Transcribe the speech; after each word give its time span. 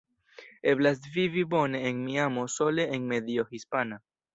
Eblas 0.71 1.01
vivi 1.19 1.45
bone 1.53 1.83
en 1.93 2.03
Miamo 2.09 2.49
sole 2.59 2.91
en 2.97 3.09
medio 3.15 3.51
hispana. 3.51 4.07